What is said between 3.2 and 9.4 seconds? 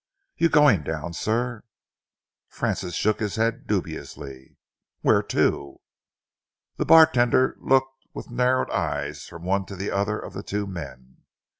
head dubiously. "Where to?" The bartender looked with narrowed eyes